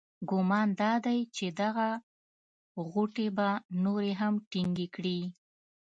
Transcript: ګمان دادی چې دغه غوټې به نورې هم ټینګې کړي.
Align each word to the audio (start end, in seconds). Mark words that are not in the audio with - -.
ګمان 0.29 0.67
دادی 0.79 1.19
چې 1.35 1.45
دغه 1.61 1.89
غوټې 2.89 3.27
به 3.37 3.47
نورې 3.83 4.11
هم 4.21 4.33
ټینګې 4.51 4.87
کړي. 4.95 5.19